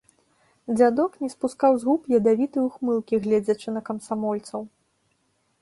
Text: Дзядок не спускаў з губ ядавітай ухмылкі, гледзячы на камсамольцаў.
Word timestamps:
Дзядок 0.77 1.11
не 1.25 1.29
спускаў 1.33 1.77
з 1.83 1.87
губ 1.91 2.09
ядавітай 2.19 2.61
ухмылкі, 2.69 3.23
гледзячы 3.27 3.69
на 3.77 3.81
камсамольцаў. 3.91 4.61